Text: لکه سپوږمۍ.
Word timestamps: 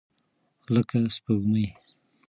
لکه 0.73 0.97
سپوږمۍ. 1.15 1.67